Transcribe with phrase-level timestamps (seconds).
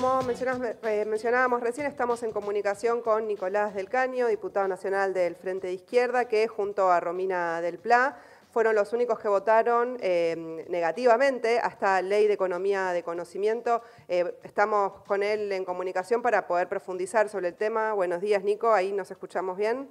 [0.00, 5.66] como eh, mencionábamos recién, estamos en comunicación con Nicolás del Caño, diputado nacional del Frente
[5.66, 8.16] de Izquierda, que junto a Romina del Pla
[8.50, 13.82] fueron los únicos que votaron eh, negativamente a esta ley de economía de conocimiento.
[14.08, 17.92] Eh, estamos con él en comunicación para poder profundizar sobre el tema.
[17.92, 19.90] Buenos días, Nico, ahí nos escuchamos bien.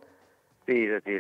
[0.65, 1.11] Sí, sí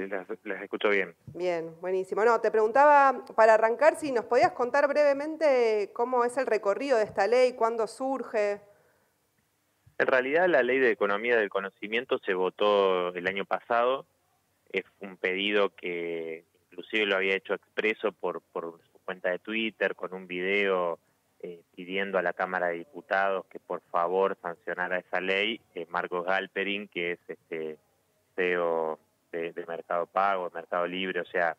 [0.45, 1.13] les, escucho bien.
[1.35, 2.25] Bien, buenísimo.
[2.25, 7.03] No, te preguntaba, para arrancar, si nos podías contar brevemente cómo es el recorrido de
[7.03, 8.61] esta ley, cuándo surge.
[9.99, 14.05] En realidad la ley de economía del conocimiento se votó el año pasado.
[14.71, 19.95] Es un pedido que inclusive lo había hecho expreso por, por su cuenta de Twitter
[19.95, 20.99] con un video
[21.41, 25.59] eh, pidiendo a la Cámara de Diputados que por favor sancionara esa ley.
[25.89, 27.77] Marcos Galperin, que es este
[28.37, 28.99] CEO
[29.33, 31.57] de, Mercado Pago, Mercado Libre, o sea,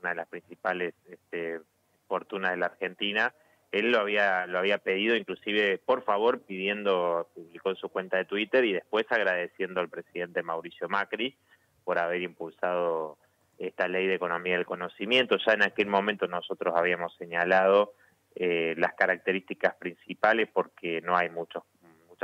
[0.00, 1.60] una de las principales este,
[2.08, 3.34] fortunas de la Argentina,
[3.72, 8.26] él lo había lo había pedido inclusive por favor pidiendo publicó en su cuenta de
[8.26, 11.36] Twitter y después agradeciendo al presidente Mauricio Macri
[11.84, 13.18] por haber impulsado
[13.58, 17.94] esta ley de economía del conocimiento ya en aquel momento nosotros habíamos señalado
[18.34, 21.64] eh, las características principales porque no hay muchos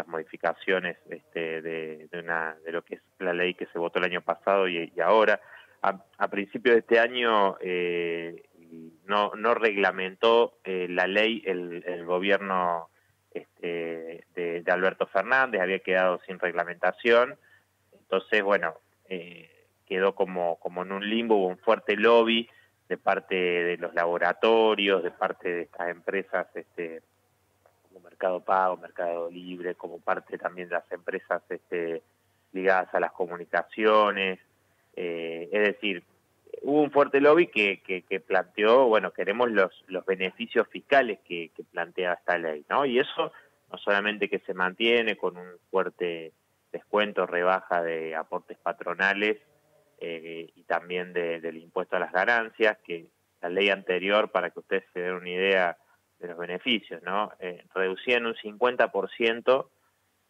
[0.06, 4.22] modificaciones este, de, una, de lo que es la ley que se votó el año
[4.22, 5.40] pasado y, ahora.
[5.80, 8.47] A, a principios de este año eh,
[9.06, 12.88] no, no reglamentó eh, la ley el, gobierno
[13.32, 17.36] este, de, Alberto Fernández, había quedado sin reglamentación.
[17.92, 18.74] Entonces, bueno,
[19.08, 19.50] eh,
[19.86, 22.48] quedó como, como en un limbo, hubo un fuerte lobby
[22.88, 27.02] de parte de los laboratorios, de parte de estas empresas este,
[28.02, 32.02] Mercado Pago, Mercado Libre, como parte también de las empresas este,
[32.52, 34.40] ligadas a las comunicaciones.
[34.96, 36.02] Eh, es decir,
[36.62, 42.14] hubo un fuerte lobby que, que, planteó, bueno, queremos los, los beneficios fiscales que, plantea
[42.14, 42.84] esta ley, ¿no?
[42.86, 43.32] Y eso
[43.70, 46.32] no solamente que se mantiene con un fuerte
[46.72, 49.38] descuento, rebaja de aportes patronales
[50.00, 53.06] eh, y también del impuesto a las ganancias, que
[53.40, 55.76] la ley anterior, para que ustedes se den una idea,
[56.18, 57.32] de los beneficios, ¿no?
[57.38, 59.68] Eh, reducían un 50%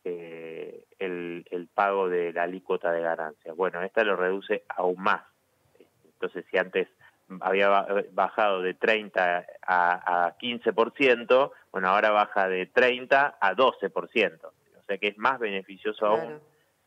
[0.05, 3.57] eh, el, el pago de la alícuota de ganancias.
[3.57, 5.23] Bueno, esta lo reduce aún más.
[6.21, 6.89] Entonces, si antes
[7.41, 7.69] había
[8.13, 14.39] bajado de 30 a, a 15%, bueno, ahora baja de 30 a 12%.
[14.45, 14.53] O
[14.87, 16.41] sea que es más beneficioso aún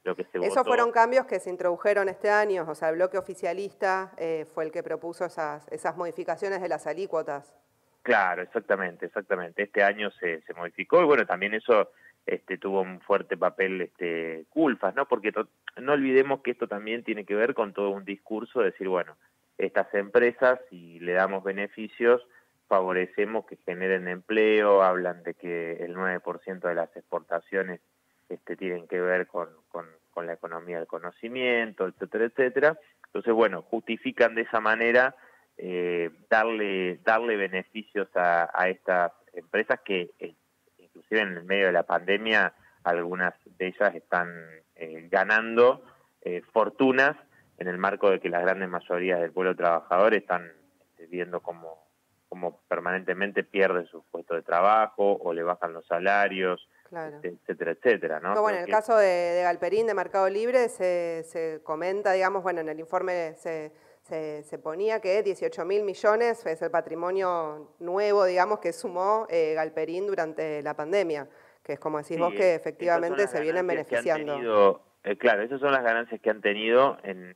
[0.03, 0.51] lo que se votó.
[0.51, 4.65] Esos fueron cambios que se introdujeron este año, o sea, el bloque oficialista eh, fue
[4.65, 7.53] el que propuso esas, esas modificaciones de las alícuotas.
[8.01, 9.61] Claro, exactamente, exactamente.
[9.61, 11.91] Este año se, se modificó y bueno, también eso
[12.25, 15.07] este, tuvo un fuerte papel este, culpas, ¿no?
[15.07, 15.33] Porque
[15.77, 19.17] no olvidemos que esto también tiene que ver con todo un discurso de decir, bueno,
[19.57, 22.21] estas empresas, si le damos beneficios,
[22.67, 27.81] favorecemos que generen empleo, hablan de que el 9% de las exportaciones
[28.29, 29.85] este, tienen que ver con, con,
[30.25, 32.79] la economía del conocimiento, etcétera, etcétera.
[33.07, 35.15] Entonces, bueno, justifican de esa manera
[35.57, 40.35] eh, darle, darle beneficios a, estas empresas que eh,
[41.19, 44.27] en el medio de la pandemia algunas de ellas están
[44.75, 45.83] eh, ganando
[46.21, 47.15] eh, fortunas
[47.57, 51.85] en el marco de que las grandes mayorías del pueblo trabajador están este, viendo cómo,
[52.27, 58.19] cómo permanentemente pierden su puesto de trabajo o le bajan los salarios, este, etcétera, etcétera.
[58.19, 58.41] ¿no?
[58.41, 62.61] bueno, en el caso de, de, Galperín, de Mercado Libre, se, se comenta, digamos, bueno,
[62.61, 68.59] en el informe se se, ponía que 18 mil millones es el patrimonio nuevo, digamos,
[68.59, 71.27] que sumó eh, Galperín durante la pandemia,
[71.63, 74.83] que es como decís vos que efectivamente se vienen beneficiando.
[75.03, 77.35] Eh, claro, esas son las ganancias que han tenido en,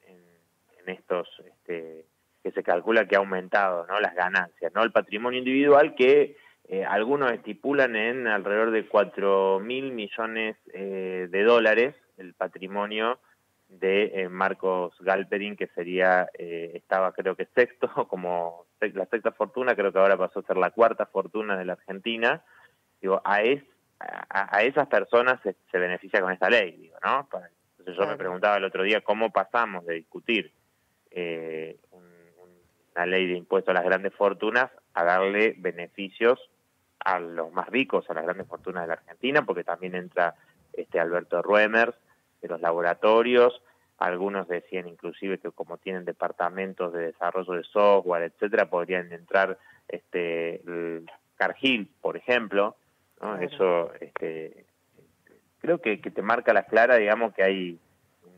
[0.86, 2.06] estos, este,
[2.44, 4.00] que se calcula que ha aumentado, ¿no?
[4.00, 4.84] Las ganancias, ¿no?
[4.84, 6.38] El patrimonio individual que
[6.68, 13.20] eh, algunos estipulan en alrededor de 4 mil millones de dólares el patrimonio
[13.80, 19.76] de eh, Marcos Galperin, que sería, eh, estaba creo que sexto, como la sexta fortuna,
[19.76, 22.44] creo que ahora pasó a ser la cuarta fortuna de la Argentina.
[23.02, 23.64] Digo, a, es,
[24.00, 27.28] a, esas personas se, beneficia con esta ley, digo, ¿no?
[27.78, 30.52] Entonces yo me preguntaba el otro día cómo pasamos de discutir
[31.12, 36.40] eh, una ley de impuesto a las grandes fortunas a darle beneficios
[37.00, 40.36] a los más ricos, a las grandes fortunas de la Argentina, porque también entra
[40.74, 41.96] este Alberto Ruemers,
[42.46, 43.62] de los laboratorios,
[43.98, 49.58] algunos decían inclusive que como tienen departamentos de desarrollo de software, etcétera, podrían entrar
[49.88, 50.62] este
[51.38, 52.76] Cargill, por ejemplo,
[53.22, 53.38] ¿no?
[53.38, 54.66] Eso este,
[55.60, 57.80] creo que, que te marca la clara, digamos que hay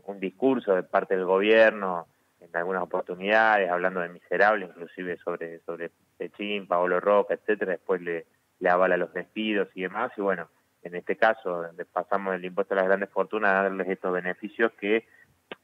[0.05, 2.07] un discurso de parte del gobierno
[2.39, 8.25] en algunas oportunidades, hablando de miserables, inclusive sobre sobre Pechín, Paolo Roca, etcétera, después le,
[8.59, 10.49] le avala los despidos y demás, y bueno,
[10.83, 14.71] en este caso, donde pasamos del impuesto a las grandes fortunas a darles estos beneficios
[14.79, 15.05] que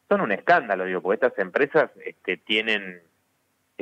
[0.09, 3.01] son un escándalo, digo, porque estas empresas este, tienen,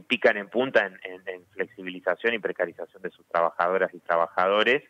[0.07, 4.83] pican en punta en, flexibilización y precarización de sus trabajadoras y trabajadores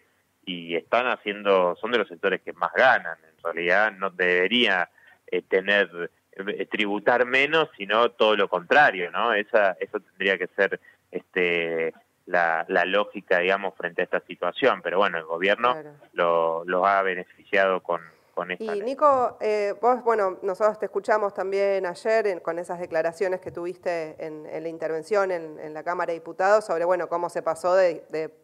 [0.46, 4.90] y están haciendo, son de los sectores que más ganan, en realidad no debería
[5.28, 9.34] eh, tener, eh, tributar menos, sino todo lo contrario, ¿no?
[9.34, 10.80] Esa, eso tendría que ser
[11.12, 11.94] este
[12.26, 14.82] la, lógica, digamos, frente a esta situación.
[14.82, 15.76] Pero bueno, el gobierno
[16.14, 18.02] lo, ha beneficiado con,
[18.34, 23.42] con esta Y Nico, eh, vos, bueno, nosotros te escuchamos también ayer con esas declaraciones
[23.42, 27.76] que tuviste en, la intervención en, la Cámara de Diputados sobre, bueno, cómo se pasó
[27.76, 28.04] de,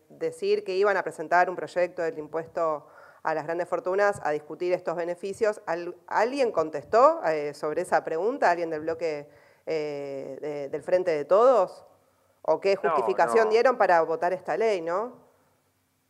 [0.09, 2.87] decir que iban a presentar un proyecto del impuesto
[3.23, 5.61] a las grandes fortunas a discutir estos beneficios.
[6.07, 8.49] ¿Alguien contestó eh, sobre esa pregunta?
[8.49, 9.27] ¿Alguien del bloque
[9.65, 11.85] eh, del Frente de Todos?
[12.49, 15.17] ¿O qué justificación dieron para votar esta ley, no?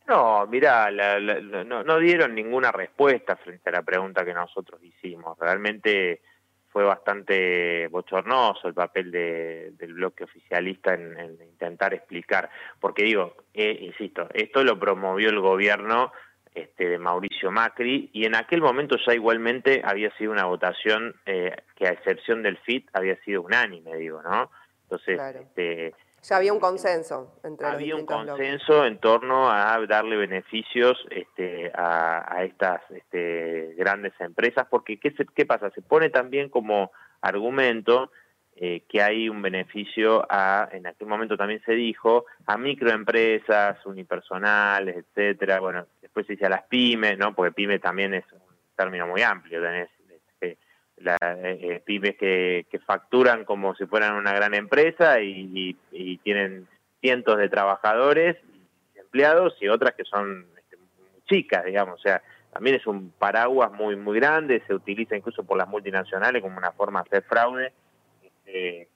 [0.06, 5.36] No, mira, no, dieron ninguna respuesta frente a la pregunta que nosotros hicimos.
[5.38, 6.22] Realmente
[6.68, 12.48] fue bastante bochornoso el papel del bloque oficialista en, intentar explicar.
[12.78, 16.12] Porque digo, eh, insisto, esto lo promovió el gobierno
[16.54, 21.54] este, de Mauricio Macri y en aquel momento ya igualmente había sido una votación eh,
[21.74, 24.52] que a excepción del FIT había sido unánime, digo, ¿no?
[24.90, 30.98] Entonces, este, ya había un consenso entre Había un consenso en torno a darle beneficios
[31.10, 35.70] este, a, estas este, grandes empresas, porque ¿qué, ¿qué pasa?
[35.70, 36.90] Se pone también como
[37.20, 38.10] argumento
[38.56, 44.96] eh, que hay un beneficio a, en aquel momento también se dijo, a microempresas, unipersonales,
[44.96, 47.34] etcétera, bueno, después se dice a las pymes, ¿no?
[47.34, 48.40] Porque pyme también es un
[48.74, 49.88] término muy amplio, tenés
[51.00, 55.76] la, eh, eh, pymes que, facturan como si fueran una gran empresa y,
[56.22, 56.66] tienen
[57.00, 58.36] cientos de trabajadores
[58.94, 60.76] empleados y otras que son este,
[61.26, 62.22] chicas, digamos, o sea,
[62.52, 66.72] también es un paraguas muy muy grande, se utiliza incluso por las multinacionales como una
[66.72, 67.72] forma de hacer fraude.
[68.22, 68.88] Este,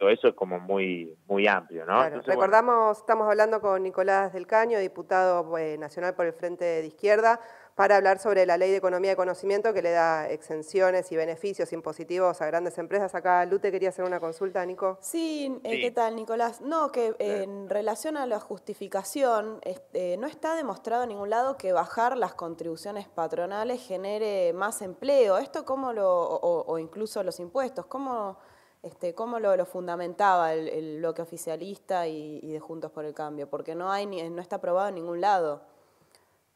[0.00, 2.08] eso es como muy muy amplio, ¿no?
[2.20, 7.40] recordamos, estamos hablando con Nicolás del Caño, diputado eh, nacional por el Frente de Izquierda
[7.76, 11.74] para hablar sobre la ley de economía de conocimiento que le da exenciones y beneficios
[11.74, 13.14] impositivos a grandes empresas.
[13.14, 14.96] Acá Lute quería hacer una consulta, Nico.
[15.02, 16.62] Sí, eh, ¿qué tal, Nicolás?
[16.62, 21.74] No, que en relación a la justificación, este, no está demostrado en ningún lado que
[21.74, 25.36] bajar las contribuciones patronales genere más empleo.
[25.36, 28.38] ¿Esto cómo lo, o, incluso los impuestos, cómo,
[28.86, 33.48] este, cómo lo, fundamentaba el, bloque oficialista y, de Juntos por el Cambio?
[33.48, 35.62] Porque no, hay, no está aprobado en ningún lado.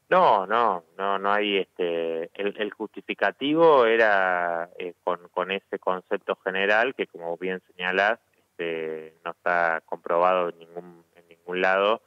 [0.08, 2.30] No, no, no, no hay este.
[2.34, 9.30] El, justificativo era eh, con, con ese concepto general que, como bien señalas, este, no
[9.30, 12.02] está comprobado en ningún en ningún lado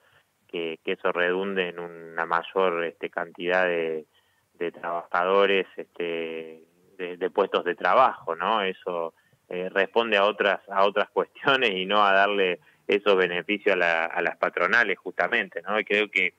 [0.47, 4.05] que, que eso redunde en una mayor este, cantidad de,
[4.53, 6.63] de trabajadores, este,
[6.97, 8.61] de, puestos de trabajo, ¿no?
[8.61, 9.13] Eso
[9.53, 14.21] eh, responde a otras a otras cuestiones y no a darle esos beneficios a, a
[14.21, 15.79] las patronales, justamente, ¿no?
[15.79, 16.33] Y creo que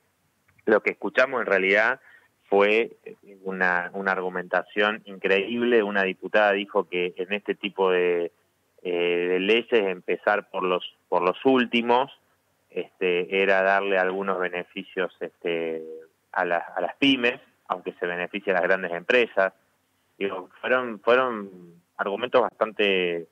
[0.65, 1.99] lo que escuchamos en realidad
[2.49, 2.91] fue
[3.43, 5.81] una, una argumentación increíble.
[5.83, 8.31] Una diputada dijo que en este tipo de,
[8.83, 12.11] eh, leyes empezar por los por los últimos
[12.69, 15.81] este, era darle algunos beneficios este,
[16.33, 19.53] a, a las pymes, aunque se beneficie a las grandes empresas.
[20.61, 23.27] Fueron fueron argumentos bastante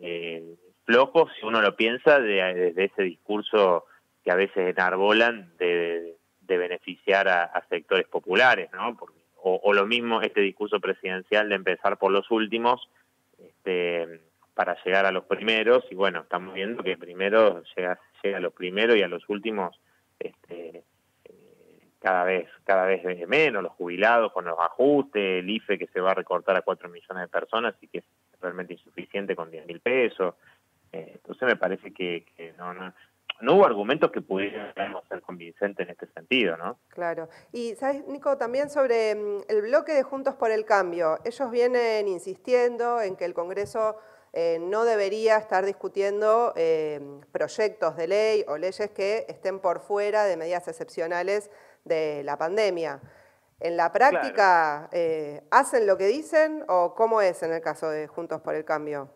[0.00, 3.84] eh, flojos, si uno lo piensa, desde de ese discurso
[4.24, 8.98] que a veces enarbolan de, de beneficiar a, sectores populares, ¿no?
[9.42, 12.88] o, lo mismo este discurso presidencial de empezar por los últimos
[13.38, 14.20] este,
[14.54, 18.52] para llegar a los primeros y bueno, estamos viendo que primero llega, llega a los
[18.52, 19.80] primeros y a los últimos
[20.18, 20.82] este,
[22.00, 26.12] cada vez cada vez menos, los jubilados con los ajustes, el IFE que se va
[26.12, 28.04] a recortar a 4 millones de personas y que es
[28.40, 30.34] realmente insuficiente con 10 mil pesos.
[30.92, 32.92] Eh, entonces me parece que, que no, no,
[33.40, 34.72] no hubo argumentos que pudieran
[35.08, 36.78] ser convincentes en este sentido, ¿no?
[36.88, 37.28] Claro.
[37.52, 41.18] Y, ¿sabes, Nico, también sobre mm, el bloque de Juntos por el Cambio?
[41.24, 43.96] Ellos vienen insistiendo en que el Congreso
[44.32, 47.00] eh, no debería estar discutiendo eh,
[47.32, 51.50] proyectos de ley o leyes que estén por fuera de medidas excepcionales
[51.84, 53.00] de la pandemia.
[53.58, 58.06] ¿En la práctica eh, hacen lo que dicen o cómo es en el caso de
[58.06, 59.10] Juntos por el Cambio?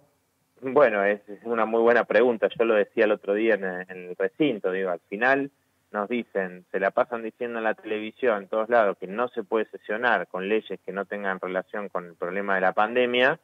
[0.60, 2.48] Bueno, es, una muy buena pregunta.
[2.58, 4.70] Yo lo decía el otro día en, el recinto.
[4.70, 5.50] Digo, al final
[5.92, 9.44] nos dicen, se la pasan diciendo en la televisión, en todos lados, que no se
[9.44, 13.38] puede sesionar con leyes que no tengan relación con el problema de la pandemia,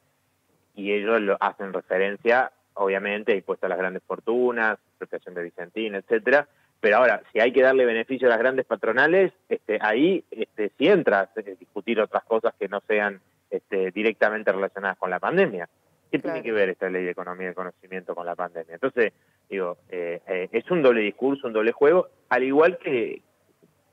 [0.75, 6.47] y ellos lo hacen referencia, obviamente, impuesto a las grandes fortunas, protección de Vicentín, etcétera,
[6.79, 10.87] Pero ahora, si hay que darle beneficio a las grandes patronales, este, ahí este, sí
[10.87, 15.69] entra a discutir otras cosas que no sean este, directamente relacionadas con la pandemia.
[16.11, 18.73] ¿Qué tiene que ver esta ley de economía y conocimiento con la pandemia?
[18.73, 19.13] Entonces,
[19.49, 23.21] digo, eh, eh, es un doble discurso, un doble juego, al igual que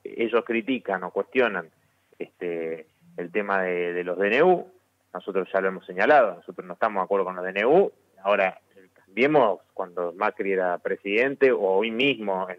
[0.03, 1.69] ellos critican o cuestionan
[2.19, 4.67] este, el tema de, los DNU,
[5.13, 8.61] nosotros ya lo hemos señalado, nosotros no estamos de acuerdo con los DNU, ahora
[9.05, 12.59] cambiemos cuando Macri era presidente o hoy mismo en,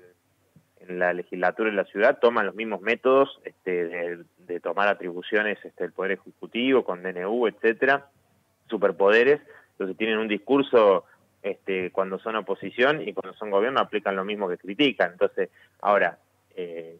[0.99, 5.91] la legislatura en la ciudad toman los mismos métodos este, de, tomar atribuciones este, el
[5.91, 8.07] Poder Ejecutivo con DNU, etcétera,
[8.67, 9.39] superpoderes,
[9.71, 11.05] entonces tienen un discurso
[11.43, 15.11] este, cuando son oposición y cuando son gobierno aplican lo mismo que critican.
[15.11, 15.49] Entonces,
[15.81, 16.17] ahora,
[16.55, 16.97] eh,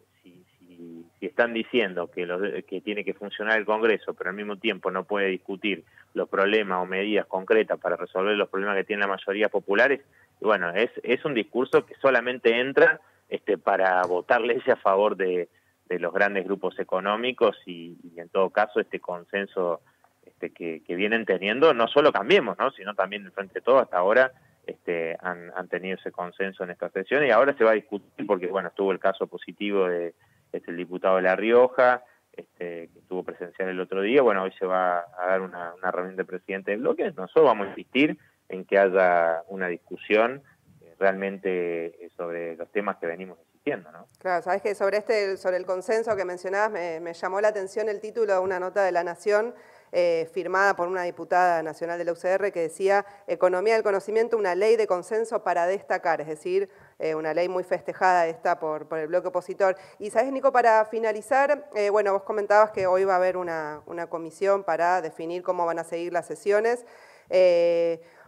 [1.20, 5.04] si están diciendo que, que tiene que funcionar el Congreso, pero al mismo tiempo no
[5.04, 5.84] puede discutir
[6.14, 10.00] los problemas o medidas concretas para resolver los problemas que tienen la mayoría populares,
[10.40, 15.48] bueno, es, es un discurso que solamente entra este, para votar leyes a favor de,
[15.90, 19.80] los grandes grupos económicos y, en todo caso este consenso
[20.24, 22.70] este, que, vienen teniendo, no solo Cambiemos, ¿no?
[22.70, 24.30] sino también el Frente de Todo hasta ahora
[24.66, 28.24] este, han, han tenido ese consenso en esta sesión y ahora se va a discutir
[28.24, 30.14] porque, bueno, estuvo el caso positivo de
[30.58, 34.22] es el diputado de La Rioja, este, que estuvo presencial el otro día.
[34.22, 37.04] Bueno, hoy se va a dar una, reunión de presidente de bloque.
[37.12, 40.42] Nosotros vamos a insistir en que haya una discusión
[40.80, 44.06] eh, realmente eh, sobre los temas que venimos insistiendo, ¿no?
[44.18, 47.88] Claro, sabes que sobre este, sobre el consenso que mencionabas, me, me llamó la atención
[47.88, 49.54] el título de una nota de La Nación
[49.92, 54.54] eh, firmada por una diputada nacional de la UCR que decía Economía del Conocimiento, una
[54.54, 56.68] ley de consenso para destacar, es decir,
[57.00, 59.76] eh, una ley muy festejada esta por, el bloque opositor.
[59.98, 63.82] Y sabes, Nico, para finalizar, eh, bueno, vos comentabas que hoy va a haber una,
[64.08, 66.86] comisión para definir cómo van a seguir las sesiones.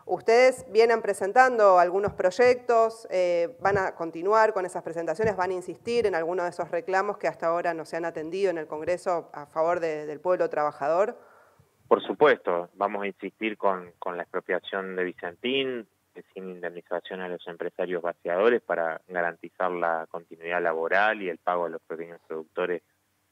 [0.05, 3.07] Ustedes vienen presentando algunos proyectos,
[3.61, 7.29] van a continuar con esas presentaciones, van a insistir en algunos de esos reclamos que
[7.29, 11.17] hasta ahora no se han atendido en el Congreso a favor del pueblo trabajador.
[11.93, 15.87] Por supuesto, vamos a insistir con, la expropiación de Vicentín,
[16.33, 21.69] sin indemnización a los empresarios vaciadores para garantizar la continuidad laboral y el pago a
[21.69, 22.81] los pequeños productores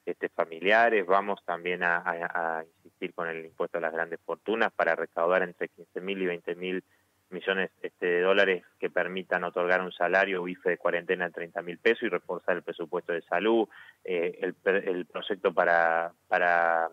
[0.05, 1.07] este, familiares.
[1.07, 5.99] Vamos también a, insistir con el impuesto a las grandes fortunas para recaudar entre 15
[6.03, 6.85] mil y 20 mil
[7.31, 11.63] millones este, de dólares que permitan otorgar un salario o IFE de cuarentena de 30
[11.63, 13.67] mil pesos y reforzar el presupuesto de salud,
[14.05, 16.91] eh, el, el, proyecto para, para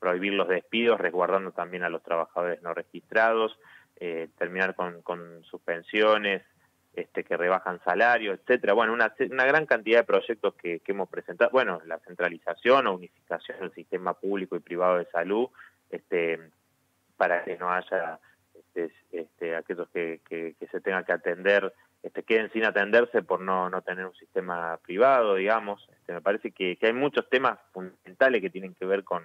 [0.00, 3.56] prohibir los despidos, resguardando también a los trabajadores no registrados,
[4.00, 6.42] eh, terminar con, suspensiones
[6.94, 8.72] este, que rebajan salario, etcétera.
[8.72, 11.50] Bueno, una, una gran cantidad de proyectos que, hemos presentado.
[11.50, 15.48] Bueno, la centralización o unificación del sistema público y privado de salud,
[15.90, 16.40] este,
[17.16, 18.18] para que no haya
[18.54, 23.68] este, este, aquellos que, que, se tengan que atender este, queden sin atenderse por no,
[23.68, 25.86] no tener un sistema privado, digamos.
[25.92, 29.24] Este, me parece que, que hay muchos temas fundamentales que tienen que ver con,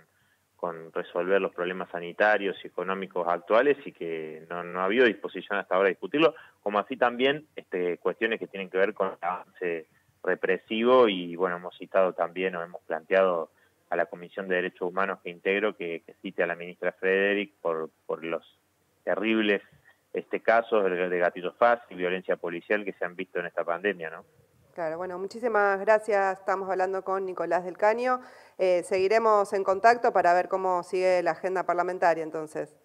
[0.55, 5.59] con resolver los problemas sanitarios y económicos actuales y que no, no ha habido disposición
[5.59, 9.17] hasta ahora de discutirlo, como así también este, cuestiones que tienen que ver con el
[9.21, 9.87] avance
[10.23, 13.51] represivo y bueno, hemos citado también o hemos planteado
[13.89, 17.89] a la Comisión de Derechos Humanos que integro que, cite a la ministra Frederick por,
[18.05, 18.43] por los
[19.03, 19.61] terribles
[20.13, 24.09] este casos de, de gatillo fácil violencia policial que se han visto en esta pandemia,
[24.09, 24.25] ¿no?
[24.75, 26.37] Claro, bueno, muchísimas gracias.
[26.39, 28.19] Estamos hablando con Nicolás del Caño.
[28.57, 32.75] Eh, seguiremos en contacto para ver cómo sigue la agenda parlamentaria entonces.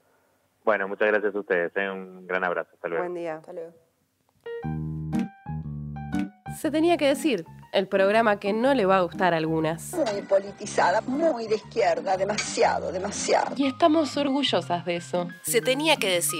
[0.64, 1.72] Bueno, muchas gracias a ustedes.
[1.74, 1.90] ¿eh?
[1.90, 2.70] Un gran abrazo.
[2.74, 3.02] Hasta luego.
[3.02, 3.38] Buen día.
[3.38, 3.72] Hasta luego.
[6.60, 9.92] Se tenía que decir, el programa que no le va a gustar a algunas.
[9.92, 13.56] Muy politizada, muy de izquierda, demasiado, demasiado.
[13.56, 15.26] Y estamos orgullosas de eso.
[15.42, 16.38] Se tenía que decir.